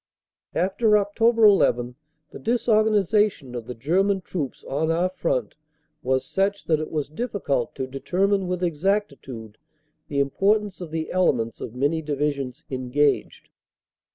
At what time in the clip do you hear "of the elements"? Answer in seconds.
10.81-11.61